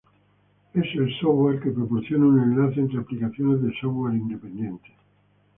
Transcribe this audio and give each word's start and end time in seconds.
Es 0.73 0.83
el 0.95 1.13
"software" 1.19 1.59
que 1.59 1.69
proporciona 1.69 2.25
un 2.25 2.39
enlace 2.41 2.79
entre 2.79 2.97
aplicaciones 3.01 3.61
de 3.61 3.71
"software" 3.79 4.15
independientes. 4.15 4.93